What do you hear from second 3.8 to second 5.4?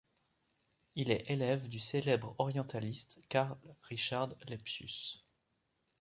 Richard Lepsius.